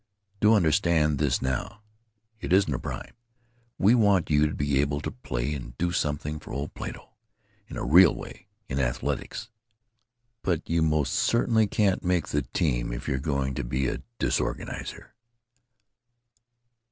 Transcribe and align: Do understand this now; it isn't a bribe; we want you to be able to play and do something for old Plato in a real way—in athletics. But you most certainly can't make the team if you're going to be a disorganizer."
Do 0.39 0.55
understand 0.55 1.19
this 1.19 1.43
now; 1.43 1.83
it 2.39 2.51
isn't 2.51 2.73
a 2.73 2.79
bribe; 2.79 3.13
we 3.77 3.93
want 3.93 4.31
you 4.31 4.47
to 4.47 4.53
be 4.55 4.81
able 4.81 4.99
to 4.99 5.11
play 5.11 5.53
and 5.53 5.77
do 5.77 5.91
something 5.91 6.39
for 6.39 6.51
old 6.51 6.73
Plato 6.73 7.11
in 7.67 7.77
a 7.77 7.85
real 7.85 8.15
way—in 8.15 8.79
athletics. 8.79 9.51
But 10.41 10.67
you 10.67 10.81
most 10.81 11.13
certainly 11.13 11.67
can't 11.67 12.03
make 12.03 12.29
the 12.29 12.41
team 12.41 12.91
if 12.91 13.07
you're 13.07 13.19
going 13.19 13.53
to 13.53 13.63
be 13.63 13.87
a 13.87 14.01
disorganizer." 14.17 15.13